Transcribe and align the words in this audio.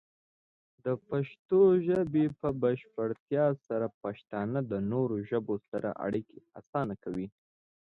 د 0.85 0.87
پښتو 1.07 1.59
ژبې 1.87 2.25
په 2.39 2.49
بشپړتیا 2.61 3.45
سره، 3.67 3.87
پښتانه 4.03 4.59
د 4.71 4.73
نورو 4.91 5.15
ژبو 5.29 5.55
سره 5.69 5.89
اړیکې 6.05 6.39
اسانه 6.59 6.93
کوي. 7.03 7.27